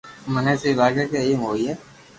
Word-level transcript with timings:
مني 0.33 0.53
سھي 0.61 0.71
لاگي 0.79 1.03
ڪي 1.11 1.19
ايم 1.25 1.41
ھوئي 1.47 1.69